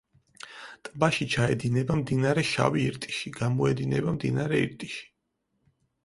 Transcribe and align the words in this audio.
ტბაში 0.87 1.25
ჩაედინება 1.33 1.97
მდინარე 1.99 2.43
შავი 2.51 2.81
ირტიში, 2.91 3.33
გამოედინება 3.35 4.15
მდინარე 4.15 4.63
ირტიში. 4.63 5.05